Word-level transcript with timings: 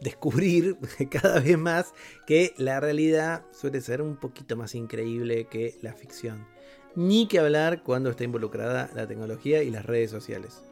descubrir 0.00 0.76
cada 1.10 1.40
vez 1.40 1.58
más 1.58 1.92
que 2.26 2.54
la 2.56 2.80
realidad 2.80 3.44
suele 3.52 3.80
ser 3.80 4.02
un 4.02 4.16
poquito 4.16 4.56
más 4.56 4.74
increíble 4.74 5.46
que 5.46 5.78
la 5.82 5.94
ficción. 5.94 6.46
Ni 6.94 7.28
que 7.28 7.38
hablar 7.38 7.82
cuando 7.82 8.10
está 8.10 8.24
involucrada 8.24 8.90
la 8.94 9.06
tecnología 9.06 9.62
y 9.62 9.70
las 9.70 9.86
redes 9.86 10.10
sociales. 10.10 10.62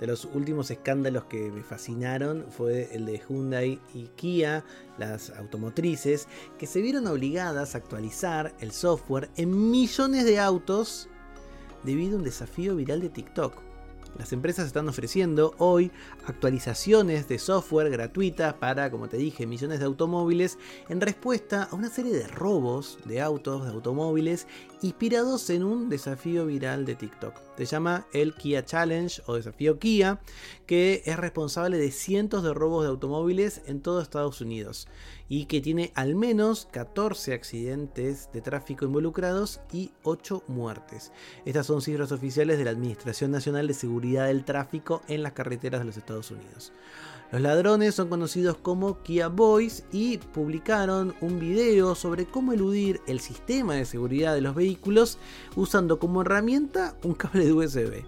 De 0.00 0.06
los 0.06 0.26
últimos 0.26 0.70
escándalos 0.70 1.24
que 1.24 1.50
me 1.50 1.64
fascinaron 1.64 2.46
fue 2.50 2.88
el 2.94 3.04
de 3.04 3.18
Hyundai 3.18 3.80
y 3.94 4.06
Kia, 4.14 4.64
las 4.96 5.30
automotrices, 5.30 6.28
que 6.56 6.66
se 6.66 6.80
vieron 6.80 7.08
obligadas 7.08 7.74
a 7.74 7.78
actualizar 7.78 8.54
el 8.60 8.70
software 8.70 9.28
en 9.36 9.70
millones 9.70 10.24
de 10.24 10.38
autos 10.38 11.08
debido 11.82 12.14
a 12.14 12.18
un 12.18 12.24
desafío 12.24 12.76
viral 12.76 13.00
de 13.00 13.08
TikTok. 13.08 13.67
Las 14.16 14.32
empresas 14.32 14.66
están 14.66 14.88
ofreciendo 14.88 15.54
hoy 15.58 15.92
actualizaciones 16.26 17.28
de 17.28 17.38
software 17.38 17.90
gratuitas 17.90 18.54
para, 18.54 18.90
como 18.90 19.08
te 19.08 19.16
dije, 19.16 19.46
millones 19.46 19.78
de 19.78 19.84
automóviles 19.84 20.58
en 20.88 21.00
respuesta 21.00 21.68
a 21.70 21.74
una 21.74 21.88
serie 21.88 22.12
de 22.12 22.26
robos 22.26 22.98
de 23.04 23.20
autos, 23.20 23.64
de 23.64 23.70
automóviles, 23.70 24.46
inspirados 24.82 25.50
en 25.50 25.62
un 25.62 25.88
desafío 25.88 26.46
viral 26.46 26.84
de 26.84 26.96
TikTok. 26.96 27.34
Se 27.56 27.64
llama 27.64 28.06
el 28.12 28.34
Kia 28.34 28.64
Challenge 28.64 29.22
o 29.26 29.34
desafío 29.34 29.78
Kia, 29.78 30.20
que 30.66 31.02
es 31.04 31.16
responsable 31.16 31.78
de 31.78 31.90
cientos 31.90 32.42
de 32.42 32.54
robos 32.54 32.84
de 32.84 32.90
automóviles 32.90 33.62
en 33.66 33.80
todo 33.80 34.00
Estados 34.00 34.40
Unidos 34.40 34.88
y 35.28 35.44
que 35.44 35.60
tiene 35.60 35.92
al 35.94 36.14
menos 36.14 36.68
14 36.72 37.34
accidentes 37.34 38.30
de 38.32 38.40
tráfico 38.40 38.84
involucrados 38.84 39.60
y 39.72 39.92
8 40.02 40.44
muertes. 40.48 41.12
Estas 41.44 41.66
son 41.66 41.82
cifras 41.82 42.12
oficiales 42.12 42.58
de 42.58 42.64
la 42.64 42.70
Administración 42.70 43.30
Nacional 43.30 43.66
de 43.66 43.74
Seguridad 43.74 43.97
del 44.00 44.44
Tráfico 44.44 45.02
en 45.08 45.22
las 45.22 45.32
carreteras 45.32 45.80
de 45.80 45.86
los 45.86 45.96
Estados 45.96 46.30
Unidos. 46.30 46.72
Los 47.30 47.42
ladrones 47.42 47.94
son 47.94 48.08
conocidos 48.08 48.56
como 48.56 49.02
Kia 49.02 49.28
Boys 49.28 49.84
y 49.92 50.16
publicaron 50.16 51.14
un 51.20 51.38
video 51.38 51.94
sobre 51.94 52.24
cómo 52.24 52.52
eludir 52.52 53.00
el 53.06 53.20
sistema 53.20 53.74
de 53.74 53.84
seguridad 53.84 54.34
de 54.34 54.40
los 54.40 54.54
vehículos 54.54 55.18
usando 55.54 55.98
como 55.98 56.22
herramienta 56.22 56.96
un 57.02 57.14
cable 57.14 57.44
de 57.44 57.52
USB. 57.52 58.04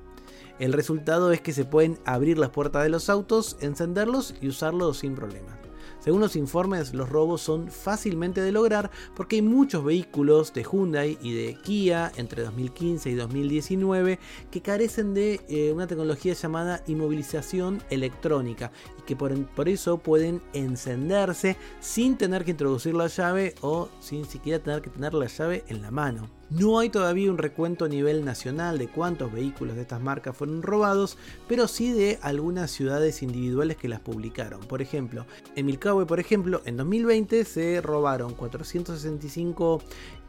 El 0.59 0.73
resultado 0.73 1.33
es 1.33 1.41
que 1.41 1.53
se 1.53 1.65
pueden 1.65 1.99
abrir 2.05 2.39
las 2.39 2.51
puertas 2.51 2.83
de 2.83 2.89
los 2.89 3.11
autos, 3.11 3.59
encenderlos 3.61 4.35
y 4.41 4.49
usarlos 4.49 4.99
sin 4.99 5.15
problema. 5.15 5.59
Según 5.99 6.21
los 6.21 6.37
informes, 6.37 6.95
los 6.95 7.09
robos 7.09 7.43
son 7.43 7.71
fácilmente 7.71 8.41
de 8.41 8.53
lograr 8.53 8.91
porque 9.15 9.37
hay 9.37 9.43
muchos 9.43 9.85
vehículos 9.85 10.53
de 10.53 10.63
Hyundai 10.65 11.19
y 11.21 11.35
de 11.35 11.55
Kia 11.55 12.13
entre 12.17 12.43
2015 12.43 13.11
y 13.11 13.15
2019 13.15 14.19
que 14.51 14.63
carecen 14.63 15.15
de 15.15 15.41
eh, 15.49 15.73
una 15.73 15.87
tecnología 15.87 16.35
llamada 16.35 16.83
inmovilización 16.87 17.83
electrónica 17.91 18.73
y 18.99 19.03
que 19.03 19.17
por, 19.17 19.69
eso 19.69 19.99
pueden 19.99 20.43
encenderse 20.53 21.57
sin 21.81 22.17
tener 22.17 22.45
que 22.45 22.53
introducir 22.53 22.95
la 22.95 23.07
llave 23.09 23.55
o 23.61 23.89
sin 24.01 24.25
siquiera 24.25 24.63
tener 24.63 24.83
que 24.83 24.91
tener 24.91 25.15
la 25.15 25.27
llave 25.27 25.65
en 25.69 25.83
la 25.83 25.91
mano. 25.91 26.29
No 26.51 26.81
hay 26.81 26.91
todavía 26.91 27.31
un 27.31 27.39
recuento 27.39 27.85
a 27.85 27.89
nivel 27.89 28.25
nacional 28.25 28.77
de 28.77 28.89
cuántos 28.89 29.33
vehículos 29.33 29.77
de 29.77 29.83
estas 29.83 30.01
marcas 30.01 30.37
fueron 30.37 30.63
robados, 30.63 31.17
pero 31.47 31.69
sí 31.69 31.93
de 31.93 32.19
algunas 32.23 32.73
ciudades 32.73 33.23
individuales 33.23 33.77
que 33.77 33.89
las 33.89 34.01
publicaron. 34.01 34.59
Por 34.59 34.83
ejemplo, 34.83 35.27
en 35.55 35.67
Milcahue, 35.81 36.05
por 36.05 36.21
ejemplo, 36.21 36.61
en 36.67 36.77
2020 36.77 37.43
se 37.47 37.81
robaron 37.81 38.35
465 38.35 39.81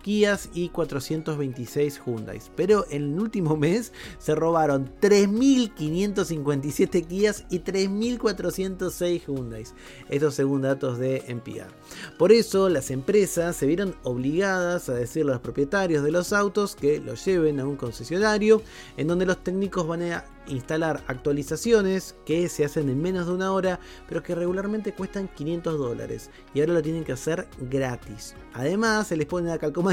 Kias 0.01 0.50
y 0.53 0.69
426 0.69 2.01
Hyundai. 2.06 2.41
Pero 2.56 2.85
en 2.89 3.13
el 3.13 3.19
último 3.19 3.56
mes 3.56 3.94
se 4.19 4.35
robaron 4.35 4.91
3.557 5.01 7.07
Kias 7.07 7.45
y 7.50 7.59
3.406 7.59 9.22
Hyundai. 9.25 9.63
Estos 10.09 10.35
según 10.35 10.63
datos 10.63 10.97
de 10.97 11.23
NPR. 11.28 11.72
Por 12.17 12.31
eso 12.31 12.69
las 12.69 12.91
empresas 12.91 13.56
se 13.56 13.66
vieron 13.66 13.95
obligadas 14.03 14.90
a 14.90 14.94
decirle 14.94 15.31
a 15.31 15.35
los 15.35 15.41
propietarios 15.41 16.03
de 16.03 16.11
los 16.11 16.34
autos 16.34 16.75
que 16.75 17.00
los 17.00 17.23
lleven 17.25 17.59
a 17.59 17.66
un 17.66 17.75
concesionario 17.75 18.61
en 18.97 19.07
donde 19.07 19.25
los 19.25 19.44
técnicos 19.44 19.88
van 19.88 20.03
a 20.03 20.25
instalar 20.47 21.03
actualizaciones 21.07 22.16
que 22.25 22.50
se 22.50 22.66
hacen 22.66 22.90
en 22.90 23.01
menos 23.01 23.28
de 23.28 23.34
una 23.34 23.51
hora, 23.51 23.79
pero 24.07 24.23
que 24.23 24.35
regularmente 24.35 24.94
cuestan 24.94 25.28
500 25.28 25.78
dólares 25.78 26.29
y 26.53 26.61
ahora 26.61 26.73
lo 26.73 26.81
tienen 26.81 27.03
que 27.03 27.13
hacer 27.13 27.47
gratis. 27.69 28.35
Además, 28.53 29.07
se 29.07 29.16
les 29.16 29.28
pone 29.28 29.50
la 29.50 29.57
calcomanía 29.57 29.91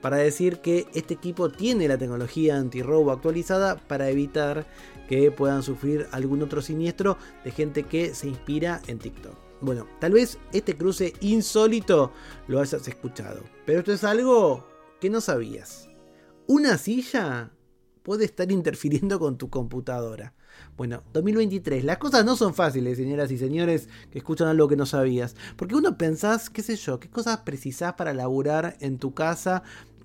para 0.00 0.16
decir 0.16 0.58
que 0.58 0.86
este 0.94 1.14
equipo 1.14 1.50
tiene 1.50 1.88
la 1.88 1.98
tecnología 1.98 2.56
antirrobo 2.56 3.10
actualizada 3.10 3.76
para 3.76 4.10
evitar 4.10 4.66
que 5.08 5.30
puedan 5.30 5.62
sufrir 5.62 6.06
algún 6.12 6.42
otro 6.42 6.60
siniestro 6.62 7.16
de 7.44 7.50
gente 7.50 7.84
que 7.84 8.14
se 8.14 8.28
inspira 8.28 8.80
en 8.86 8.98
TikTok. 8.98 9.34
Bueno, 9.60 9.86
tal 10.00 10.12
vez 10.12 10.38
este 10.52 10.76
cruce 10.76 11.14
insólito 11.20 12.12
lo 12.48 12.60
hayas 12.60 12.86
escuchado, 12.88 13.42
pero 13.64 13.78
esto 13.78 13.92
es 13.92 14.04
algo 14.04 14.66
que 15.00 15.08
no 15.08 15.20
sabías. 15.20 15.88
Una 16.46 16.76
silla 16.78 17.52
puede 18.02 18.24
estar 18.24 18.50
interfiriendo 18.50 19.18
con 19.18 19.38
tu 19.38 19.48
computadora. 19.48 20.34
Bueno, 20.76 21.02
2023, 21.12 21.84
las 21.84 21.98
cosas 21.98 22.24
no 22.24 22.36
son 22.36 22.54
fáciles, 22.54 22.96
señoras 22.96 23.30
y 23.30 23.38
señores 23.38 23.88
que 24.10 24.18
escuchan 24.18 24.48
algo 24.48 24.68
que 24.68 24.76
no 24.76 24.86
sabías. 24.86 25.36
Porque 25.56 25.74
uno 25.74 25.98
pensás, 25.98 26.50
qué 26.50 26.62
sé 26.62 26.76
yo, 26.76 26.98
qué 26.98 27.08
cosas 27.08 27.38
precisás 27.38 27.94
para 27.94 28.14
laburar 28.14 28.76
en 28.80 28.98
tu 28.98 29.14
casa 29.14 29.62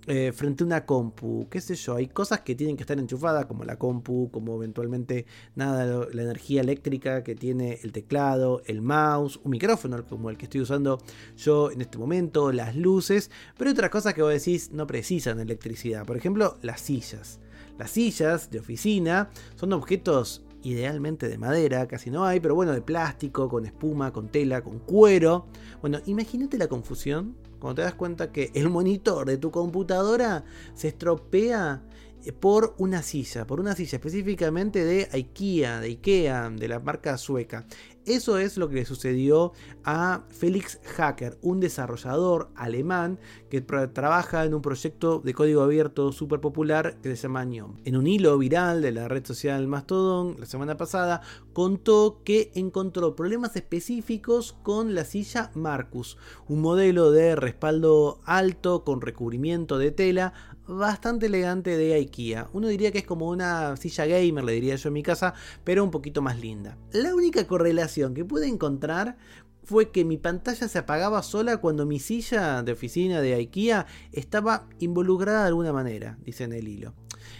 eh, 0.09 0.31
frente 0.31 0.63
a 0.63 0.65
una 0.65 0.85
compu, 0.85 1.49
qué 1.49 1.59
sé 1.59 1.75
yo, 1.75 1.95
hay 1.95 2.07
cosas 2.07 2.39
que 2.39 2.55
tienen 2.55 2.77
que 2.77 2.83
estar 2.83 2.97
enchufadas, 2.97 3.45
como 3.45 3.65
la 3.65 3.77
compu, 3.77 4.31
como 4.31 4.55
eventualmente 4.55 5.25
nada, 5.55 6.07
la 6.13 6.21
energía 6.21 6.61
eléctrica 6.61 7.23
que 7.23 7.35
tiene 7.35 7.79
el 7.83 7.91
teclado, 7.91 8.61
el 8.67 8.81
mouse, 8.81 9.37
un 9.43 9.51
micrófono 9.51 10.05
como 10.07 10.29
el 10.29 10.37
que 10.37 10.45
estoy 10.45 10.61
usando 10.61 11.01
yo 11.35 11.71
en 11.71 11.81
este 11.81 11.97
momento, 11.97 12.53
las 12.53 12.73
luces, 12.77 13.29
pero 13.57 13.69
hay 13.69 13.73
otras 13.73 13.89
cosas 13.89 14.13
que 14.13 14.21
vos 14.21 14.31
decís 14.31 14.71
no 14.71 14.87
precisan 14.87 15.41
electricidad, 15.41 16.05
por 16.05 16.15
ejemplo, 16.15 16.57
las 16.61 16.79
sillas. 16.79 17.41
Las 17.77 17.91
sillas 17.91 18.49
de 18.49 18.59
oficina 18.59 19.29
son 19.55 19.73
objetos 19.73 20.43
idealmente 20.63 21.29
de 21.29 21.37
madera, 21.37 21.87
casi 21.87 22.09
no 22.09 22.25
hay, 22.25 22.39
pero 22.39 22.55
bueno, 22.55 22.73
de 22.73 22.81
plástico, 22.81 23.47
con 23.47 23.65
espuma, 23.65 24.11
con 24.11 24.29
tela, 24.29 24.61
con 24.61 24.79
cuero. 24.79 25.47
Bueno, 25.81 25.99
imagínate 26.05 26.57
la 26.57 26.67
confusión 26.67 27.35
cuando 27.59 27.75
te 27.75 27.81
das 27.83 27.93
cuenta 27.93 28.31
que 28.31 28.51
el 28.53 28.69
monitor 28.69 29.27
de 29.27 29.37
tu 29.37 29.51
computadora 29.51 30.43
se 30.73 30.89
estropea 30.89 31.83
eh, 32.23 32.31
por 32.31 32.75
una 32.77 33.01
silla, 33.01 33.47
por 33.47 33.59
una 33.59 33.75
silla 33.75 33.97
específicamente 33.97 34.83
de 34.83 35.07
IKEA, 35.11 35.79
de 35.79 35.87
IKEA, 35.89 36.49
de 36.49 36.67
la 36.67 36.79
marca 36.79 37.17
sueca. 37.17 37.65
Eso 38.07 38.37
es 38.37 38.55
lo 38.55 38.69
que 38.69 38.75
le 38.75 38.85
sucedió 38.85 39.51
a 39.83 40.23
Felix 40.29 40.79
Hacker, 40.95 41.37
un 41.41 41.59
desarrollador 41.59 42.49
alemán 42.55 43.19
que 43.49 43.59
trabaja 43.59 44.45
en 44.45 44.53
un 44.53 44.61
proyecto 44.61 45.19
de 45.19 45.33
código 45.33 45.61
abierto 45.61 46.13
súper 46.13 46.39
popular 46.39 46.95
que 47.01 47.13
se 47.17 47.23
llama 47.23 47.43
NIOM. 47.43 47.75
En 47.83 47.97
un 47.97 48.07
hilo 48.07 48.37
viral 48.37 48.81
de 48.81 48.93
la 48.93 49.09
red 49.09 49.25
social 49.25 49.67
Mastodon 49.67 50.39
la 50.39 50.45
semana 50.45 50.77
pasada 50.77 51.21
contó 51.51 52.21
que 52.23 52.49
encontró 52.55 53.13
problemas 53.13 53.57
específicos 53.57 54.55
con 54.63 54.95
la 54.95 55.03
silla 55.03 55.51
Marcus, 55.53 56.17
un 56.47 56.61
modelo 56.61 57.11
de 57.11 57.35
respaldo 57.35 58.21
alto 58.23 58.85
con 58.85 59.01
recubrimiento 59.01 59.77
de 59.77 59.91
tela 59.91 60.33
bastante 60.67 61.27
elegante 61.27 61.77
de 61.77 61.95
IKEA. 61.95 62.49
Uno 62.53 62.67
diría 62.67 62.91
que 62.91 62.99
es 62.99 63.05
como 63.05 63.29
una 63.29 63.75
silla 63.77 64.05
gamer, 64.05 64.43
le 64.43 64.53
diría 64.53 64.75
yo 64.75 64.89
en 64.89 64.93
mi 64.93 65.03
casa, 65.03 65.33
pero 65.63 65.83
un 65.83 65.91
poquito 65.91 66.21
más 66.21 66.39
linda. 66.39 66.77
La 66.91 67.15
única 67.15 67.47
correlación 67.47 68.13
que 68.13 68.25
pude 68.25 68.47
encontrar 68.47 69.17
fue 69.63 69.91
que 69.91 70.05
mi 70.05 70.17
pantalla 70.17 70.67
se 70.67 70.79
apagaba 70.79 71.21
sola 71.23 71.57
cuando 71.57 71.85
mi 71.85 71.99
silla 71.99 72.63
de 72.63 72.71
oficina 72.71 73.21
de 73.21 73.35
IKEA 73.35 73.85
estaba 74.13 74.69
involucrada 74.79 75.41
de 75.41 75.47
alguna 75.47 75.73
manera, 75.73 76.17
dice 76.23 76.45
en 76.45 76.53
el 76.53 76.67
hilo. 76.67 76.93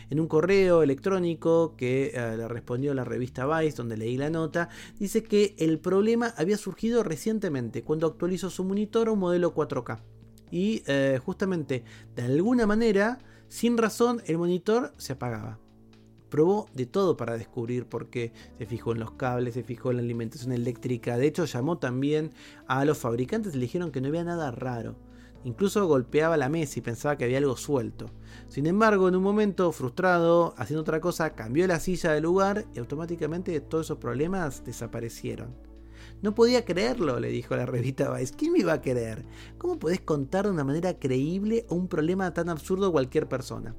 En 0.10 0.20
un 0.20 0.28
correo 0.28 0.84
electrónico 0.84 1.76
que 1.78 2.12
eh, 2.14 2.36
le 2.36 2.48
respondió 2.50 2.94
la 2.94 3.06
revista 3.06 3.46
Vice, 3.46 3.78
donde 3.78 3.96
leí 3.96 4.18
la 4.18 4.30
nota, 4.30 4.68
dice 5.00 5.24
que 5.24 5.56
el 5.58 5.80
problema 5.80 6.34
había 6.36 6.58
surgido 6.58 7.04
recientemente 7.04 7.84
cuando 7.84 8.08
actualizó 8.08 8.50
su 8.50 8.66
monitor 8.66 9.08
a 9.08 9.12
un 9.12 9.20
modelo 9.20 9.54
4K 9.54 10.02
y 10.52 10.84
eh, 10.88 11.20
justamente 11.24 11.84
de 12.16 12.24
alguna 12.24 12.66
manera, 12.66 13.20
sin 13.48 13.78
razón, 13.78 14.22
el 14.26 14.38
monitor 14.38 14.94
se 14.98 15.14
apagaba. 15.14 15.60
Probó 16.30 16.68
de 16.74 16.86
todo 16.86 17.16
para 17.16 17.38
descubrir 17.38 17.86
por 17.86 18.10
qué 18.10 18.34
se 18.58 18.66
fijó 18.66 18.92
en 18.92 19.00
los 19.00 19.12
cables, 19.12 19.54
se 19.54 19.64
fijó 19.64 19.92
en 19.92 19.98
la 19.98 20.04
alimentación 20.04 20.52
eléctrica. 20.52 21.18
De 21.18 21.28
hecho, 21.28 21.46
llamó 21.46 21.78
también 21.78 22.32
a 22.68 22.84
los 22.84 22.98
fabricantes 22.98 23.54
y 23.54 23.58
le 23.58 23.64
dijeron 23.64 23.92
que 23.92 24.02
no 24.02 24.10
había 24.10 24.26
nada 24.26 24.52
raro. 24.52 24.96
Incluso 25.46 25.88
golpeaba 25.88 26.36
la 26.36 26.50
mesa 26.50 26.80
y 26.80 26.82
pensaba 26.82 27.16
que 27.16 27.24
había 27.24 27.38
algo 27.38 27.56
suelto. 27.56 28.08
Sin 28.50 28.68
embargo, 28.68 29.08
en 29.08 29.16
un 29.16 29.24
momento, 29.24 29.72
frustrado, 29.72 30.54
haciendo 30.58 30.82
otra 30.82 31.00
cosa, 31.00 31.36
cambió 31.36 31.66
la 31.68 31.80
silla 31.80 32.12
de 32.12 32.20
lugar 32.20 32.66
y 32.76 32.80
automáticamente 32.80 33.62
todos 33.62 33.88
esos 33.88 33.98
problemas 33.98 34.66
desaparecieron. 34.66 35.67
No 36.22 36.34
podía 36.34 36.66
creerlo, 36.66 37.20
le 37.20 37.30
dijo 37.30 37.56
la 37.56 37.68
revista 37.68 38.12
Vice. 38.12 38.34
¿Quién 38.36 38.54
me 38.54 38.60
iba 38.60 38.74
a 38.74 38.82
creer? 38.82 39.24
¿Cómo 39.60 39.78
podés 39.78 40.02
contar 40.02 40.46
de 40.46 40.52
una 40.52 40.64
manera 40.64 40.98
creíble 40.98 41.66
un 41.70 41.88
problema 41.88 42.34
tan 42.34 42.50
absurdo 42.50 42.88
a 42.88 42.92
cualquier 42.92 43.28
persona? 43.28 43.76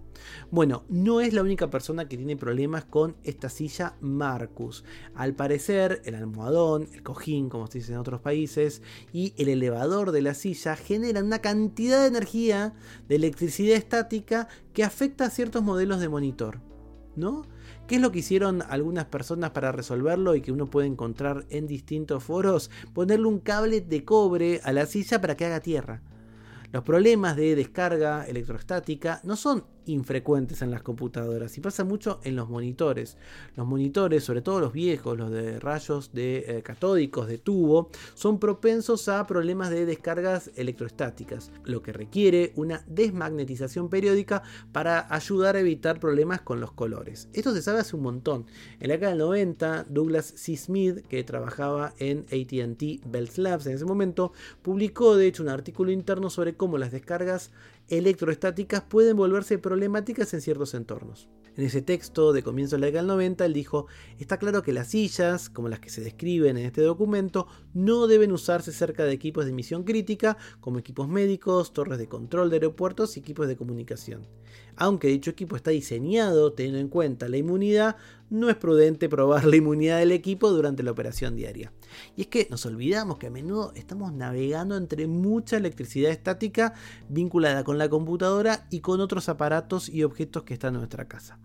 Bueno, 0.53 0.85
no 0.89 1.21
es 1.21 1.33
la 1.33 1.43
única 1.43 1.69
persona 1.69 2.09
que 2.09 2.17
tiene 2.17 2.37
problemas 2.37 2.85
con 2.85 3.17
esta 3.25 3.49
silla 3.49 3.97
Marcus. 4.01 4.85
Al 5.17 5.35
parecer, 5.35 6.01
el 6.05 6.15
almohadón, 6.15 6.89
el 6.93 7.03
cojín, 7.03 7.49
como 7.49 7.67
se 7.67 7.79
dice 7.79 7.93
en 7.93 7.99
otros 7.99 8.21
países, 8.21 8.83
y 9.13 9.35
el 9.37 9.49
elevador 9.49 10.13
de 10.13 10.23
la 10.23 10.35
silla 10.35 10.77
generan 10.77 11.27
una 11.27 11.41
cantidad 11.41 12.03
de 12.03 12.09
energía 12.09 12.73
de 13.09 13.17
electricidad 13.17 13.77
estática 13.77 14.47
que 14.73 14.85
afecta 14.85 15.25
a 15.25 15.31
ciertos 15.31 15.65
modelos 15.65 15.99
de 16.01 16.09
monitor. 16.09 16.61
¿No? 17.17 17.43
¿Qué 17.87 17.97
es 17.97 18.01
lo 18.01 18.13
que 18.13 18.21
hicieron 18.21 18.63
algunas 18.69 19.07
personas 19.07 19.51
para 19.51 19.73
resolverlo 19.73 20.35
y 20.35 20.41
que 20.41 20.53
uno 20.53 20.67
puede 20.67 20.87
encontrar 20.87 21.47
en 21.51 21.67
distintos 21.67 22.25
foros? 22.25 22.71
Ponerle 22.93 23.27
un 23.27 23.41
cable 23.41 23.81
de 23.81 24.05
cobre 24.05 24.61
a 24.65 24.73
la 24.73 24.87
silla 24.87 25.21
para 25.21 25.37
que 25.37 25.47
haga 25.47 25.61
tierra. 25.61 26.03
Los 26.71 26.85
problemas 26.85 27.35
de 27.35 27.57
descarga 27.57 28.27
electrostática 28.27 29.21
no 29.25 29.37
son 29.37 29.65
infrecuentes 29.87 30.61
en 30.63 30.71
las 30.71 30.83
computadoras 30.83 31.57
y 31.57 31.61
pasa 31.61 31.83
mucho 31.83 32.21
en 32.25 32.37
los 32.37 32.49
monitores. 32.49 33.17
Los 33.57 33.67
monitores, 33.67 34.25
sobre 34.25 34.43
todo 34.43 34.61
los 34.61 34.73
viejos, 34.73 35.17
los 35.17 35.31
de 35.31 35.59
rayos 35.61 36.13
de 36.13 36.45
eh, 36.47 36.63
catódicos 36.63 37.27
de 37.27 37.39
tubo, 37.39 37.91
son 38.15 38.39
propensos 38.39 39.09
a 39.09 39.27
problemas 39.27 39.71
de 39.71 39.87
descargas 39.87 40.51
electrostáticas, 40.57 41.51
lo 41.65 41.83
que 41.83 41.93
requiere 41.93 42.53
una 42.57 42.85
desmagnetización 42.87 43.89
periódica 43.89 44.43
para 44.73 45.13
ayudar 45.13 45.57
a 45.57 45.61
evitar 45.61 45.99
problemas 46.01 46.43
con 46.43 46.61
los 46.61 46.73
colores. 46.73 47.29
Esto 47.33 47.55
se 47.55 47.63
sabe 47.63 47.81
hace 47.81 47.97
un 47.97 48.03
montón. 48.03 48.47
En 48.81 48.89
la 48.89 48.95
década 48.95 49.13
del 49.13 49.21
90, 49.21 49.87
Douglas 49.89 50.35
C. 50.37 50.57
Smith, 50.57 51.07
que 51.09 51.25
trabajaba 51.25 51.95
en 51.99 52.27
ATT 52.27 53.07
Bell 53.07 53.31
Labs 53.37 53.67
en 53.67 53.75
ese 53.75 53.85
momento, 53.85 54.33
publicó 54.63 55.17
de 55.17 55.29
hecho 55.29 55.43
un 55.43 55.49
artículo 55.49 55.91
interno 55.93 56.29
sobre 56.29 56.58
cómo 56.59 56.77
las 56.77 56.93
descargas 56.93 57.51
electroestáticas 57.89 58.83
pueden 58.83 59.17
volverse 59.17 59.57
problemáticas 59.57 60.35
en 60.35 60.43
ciertos 60.43 60.75
entornos. 60.75 61.31
En 61.57 61.65
ese 61.65 61.83
texto 61.83 62.33
de 62.33 62.45
comienzo 62.45 62.77
de 62.77 62.81
la 62.81 62.87
década 62.87 63.03
del 63.03 63.09
90, 63.09 63.45
él 63.45 63.53
dijo, 63.53 63.89
está 64.21 64.37
claro 64.37 64.63
que 64.63 64.73
las 64.73 64.89
sillas, 64.89 65.51
como 65.51 65.69
las 65.69 65.81
que 65.81 65.91
se 65.91 66.03
describen 66.03 66.57
en 66.57 66.67
este 66.67 66.83
documento, 66.83 67.49
no 67.75 68.07
deben 68.07 68.31
usarse 68.31 68.71
cerca 68.71 69.03
de 69.03 69.13
equipos 69.13 69.45
de 69.45 69.51
emisión 69.51 69.83
crítica, 69.83 70.37
como 70.61 70.79
equipos 70.79 71.09
médicos, 71.09 71.73
torres 71.73 71.99
de 71.99 72.09
control 72.09 72.51
de 72.51 72.57
aeropuertos 72.57 73.17
y 73.17 73.21
equipos 73.21 73.49
de 73.49 73.57
comunicación. 73.57 74.29
Aunque 74.77 75.09
dicho 75.09 75.33
equipo 75.33 75.57
está 75.57 75.73
diseñado 75.73 76.53
teniendo 76.53 76.79
en 76.79 76.89
cuenta 76.89 77.29
la 77.29 77.39
inmunidad, 77.39 77.97
no 78.31 78.51
es 78.51 78.57
prudente 78.57 79.09
probar 79.09 79.45
la 79.45 79.57
inmunidad 79.57 79.99
del 79.99 80.13
equipo 80.13 80.51
durante 80.51 80.83
la 80.83 80.91
operación 80.91 81.37
diaria. 81.37 81.73
Y 82.17 82.23
es 82.23 82.27
que 82.29 82.47
nos 82.51 82.67
olvidamos 82.67 83.19
que 83.19 83.29
a 83.29 83.31
menudo 83.31 83.73
estamos 83.75 84.13
navegando 84.13 84.77
entre 84.77 85.07
mucha 85.07 85.57
electricidad 85.57 86.11
estática 86.11 86.75
vinculada 87.09 87.65
con 87.65 87.79
la 87.79 87.89
computadora 87.89 88.67
y 88.71 88.81
con 88.81 89.01
otros 89.01 89.29
aparatos 89.29 89.89
y 89.89 90.03
objetos 90.03 90.43
que 90.43 90.55
están 90.55 90.75
en 90.75 90.81
nuestra 90.81 91.09
casa. 91.09 91.39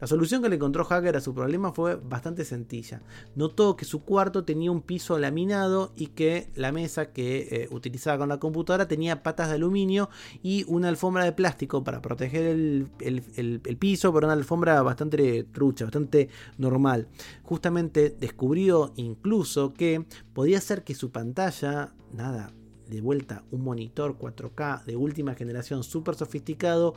La 0.00 0.06
solución 0.06 0.42
que 0.42 0.48
le 0.48 0.56
encontró 0.56 0.84
Hacker 0.84 1.16
a 1.16 1.20
su 1.20 1.34
problema 1.34 1.72
fue 1.72 1.96
bastante 1.96 2.44
sencilla. 2.44 3.02
Notó 3.34 3.76
que 3.76 3.84
su 3.84 4.02
cuarto 4.02 4.44
tenía 4.44 4.70
un 4.70 4.82
piso 4.82 5.18
laminado 5.18 5.92
y 5.96 6.08
que 6.08 6.50
la 6.54 6.72
mesa 6.72 7.12
que 7.12 7.48
eh, 7.50 7.68
utilizaba 7.70 8.18
con 8.18 8.28
la 8.28 8.38
computadora 8.38 8.88
tenía 8.88 9.22
patas 9.22 9.48
de 9.48 9.54
aluminio 9.54 10.08
y 10.42 10.64
una 10.68 10.88
alfombra 10.88 11.24
de 11.24 11.32
plástico 11.32 11.84
para 11.84 12.00
proteger 12.02 12.46
el, 12.46 12.88
el 13.00 13.76
piso, 13.78 14.12
pero 14.12 14.26
una 14.26 14.34
alfombra 14.34 14.80
bastante 14.82 15.44
trucha, 15.44 15.84
bastante 15.84 16.28
normal. 16.58 17.08
Justamente 17.42 18.14
descubrió 18.18 18.92
incluso 18.96 19.74
que 19.74 20.04
podía 20.32 20.60
ser 20.60 20.84
que 20.84 20.94
su 20.94 21.10
pantalla, 21.10 21.94
nada, 22.12 22.52
de 22.88 23.00
vuelta 23.00 23.44
un 23.50 23.62
monitor 23.62 24.18
4K 24.18 24.84
de 24.84 24.96
última 24.96 25.34
generación 25.34 25.84
súper 25.84 26.14
sofisticado, 26.14 26.94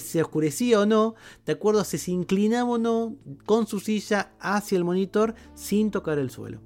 se 0.00 0.22
oscurecía 0.22 0.80
o 0.80 0.86
no, 0.86 1.14
de 1.46 1.52
acuerdo 1.52 1.80
a 1.80 1.84
si 1.84 1.98
se 1.98 2.10
inclinaba 2.10 2.70
o 2.70 2.78
no 2.78 3.16
con 3.46 3.66
su 3.66 3.80
silla 3.80 4.32
hacia 4.40 4.76
el 4.76 4.84
monitor 4.84 5.34
sin 5.54 5.90
tocar 5.90 6.18
el 6.18 6.30
suelo. 6.30 6.60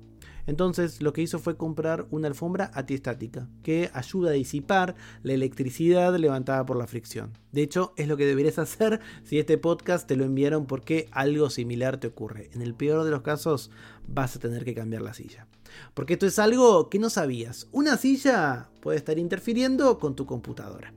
Entonces 0.49 1.03
lo 1.03 1.13
que 1.13 1.21
hizo 1.21 1.39
fue 1.39 1.59
comprar 1.59 2.07
una 2.11 2.27
alfombra 2.27 2.71
antiestática 2.73 3.51
que 3.63 3.91
ayuda 3.93 4.31
a 4.31 4.33
disipar 4.33 4.97
la 5.23 5.35
electricidad 5.35 6.17
levantada 6.17 6.65
por 6.65 6.79
la 6.79 6.87
fricción. 6.87 7.37
De 7.53 7.63
hecho, 7.63 7.93
es 7.99 8.09
lo 8.09 8.17
que 8.17 8.25
deberías 8.25 8.59
hacer 8.59 9.01
si 9.25 9.39
este 9.39 9.59
podcast 9.59 10.09
te 10.09 10.17
lo 10.17 10.25
enviaron 10.25 10.65
porque 10.65 11.07
algo 11.13 11.51
similar 11.51 11.99
te 11.99 12.07
ocurre. 12.07 12.49
En 12.55 12.63
el 12.63 12.75
peor 12.75 13.05
de 13.05 13.11
los 13.11 13.21
casos 13.21 13.71
vas 14.07 14.37
a 14.37 14.39
tener 14.39 14.65
que 14.65 14.75
cambiar 14.75 15.03
la 15.03 15.13
silla. 15.13 15.47
Porque 15.95 16.15
esto 16.15 16.27
es 16.27 16.39
algo 16.39 16.89
que 16.89 16.99
no 16.99 17.11
sabías. 17.11 17.69
Una 17.73 17.97
silla 17.97 18.69
puede 18.81 18.99
estar 18.99 19.19
interfiriendo 19.19 19.99
con 19.99 20.15
tu 20.15 20.27
computadora. 20.27 20.93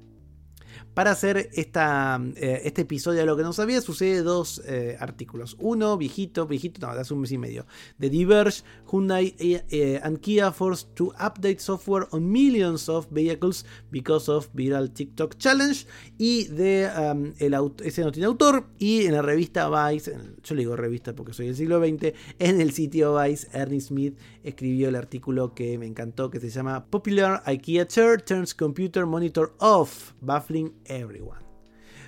Para 0.94 1.12
hacer 1.12 1.50
esta, 1.53 2.21
eh, 2.35 2.62
este 2.65 2.81
episodio 2.81 3.21
de 3.21 3.25
lo 3.25 3.38
que 3.38 3.44
no 3.44 3.53
sabía, 3.53 3.81
sucede 3.81 4.23
dos 4.23 4.62
eh, 4.65 4.97
artículos. 5.00 5.56
Uno, 5.59 5.97
viejito, 5.97 6.47
viejito, 6.47 6.85
no, 6.85 6.94
de 6.94 7.01
hace 7.01 7.13
un 7.13 7.21
mes 7.21 7.31
y 7.31 7.38
medio. 7.38 7.65
The 8.00 8.09
Diverge, 8.09 8.63
Hyundai 8.91 9.35
eh, 9.39 10.00
and 10.03 10.19
Kia 10.19 10.51
forced 10.51 10.89
to 10.95 11.13
update 11.19 11.59
software 11.59 12.07
on 12.12 12.29
millions 12.29 12.89
of 12.89 13.07
vehicles 13.09 13.65
because 13.89 14.29
of 14.29 14.50
viral 14.53 14.94
TikTok 14.94 15.38
challenge. 15.38 15.88
Y 16.18 16.45
de 16.45 16.89
um, 16.97 17.33
el, 17.39 17.56
ese 17.83 18.01
no 18.03 18.12
tiene 18.12 18.27
autor. 18.27 18.67
Y 18.77 19.06
en 19.06 19.13
la 19.13 19.21
revista 19.21 19.69
Vice, 19.69 20.17
yo 20.44 20.56
le 20.56 20.62
digo 20.62 20.75
revista 20.75 21.15
porque 21.15 21.33
soy 21.33 21.47
del 21.47 21.56
siglo 21.56 21.79
XX, 21.79 22.13
en 22.39 22.62
el 22.62 22.71
sitio 22.71 23.17
Vice, 23.19 23.47
Ernie 23.53 23.81
Smith 23.81 24.17
escribió 24.44 24.89
el 24.89 24.95
artículo 24.95 25.53
que 25.53 25.77
me 25.77 25.85
encantó, 25.85 26.29
que 26.29 26.39
se 26.39 26.50
llama 26.50 26.85
Popular 26.85 27.41
IKEA 27.45 27.88
Chair 27.88 28.21
Turns 28.21 28.53
Computer 28.53 29.06
Monitor 29.06 29.53
Off, 29.59 30.13
Baffling 30.21 30.61
everyone. 30.86 31.52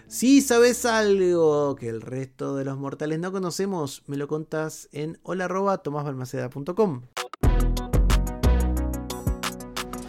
Si 0.08 0.42
sabes 0.42 0.86
algo 0.86 1.76
que 1.76 1.90
el 1.90 2.02
resto 2.02 2.56
de 2.56 2.66
los 2.66 2.78
mortales 2.78 3.20
no 3.20 3.32
conocemos, 3.32 4.04
me 4.06 4.18
lo 4.18 4.28
contas 4.28 4.90
en 4.92 5.20
hola.tomasbalmaceda.com. 5.24 7.02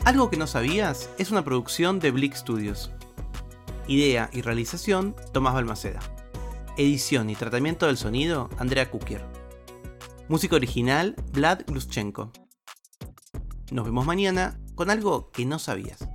Algo 0.04 0.28
que 0.28 0.36
no 0.36 0.46
sabías 0.46 1.08
es 1.16 1.30
una 1.30 1.44
producción 1.44 2.00
de 2.00 2.10
Blick 2.10 2.34
Studios. 2.34 2.90
Idea 3.86 4.28
y 4.32 4.42
realización, 4.42 5.16
Tomás 5.32 5.54
Balmaceda. 5.54 6.00
Edición 6.76 7.30
y 7.30 7.36
tratamiento 7.36 7.86
del 7.86 7.96
sonido, 7.96 8.50
Andrea 8.58 8.90
Kukier. 8.90 9.24
Música 10.28 10.56
original, 10.56 11.14
Vlad 11.32 11.62
Gluschenko. 11.66 12.30
Nos 13.70 13.86
vemos 13.86 14.04
mañana 14.04 14.60
con 14.74 14.90
algo 14.90 15.30
que 15.30 15.46
no 15.46 15.58
sabías. 15.58 16.06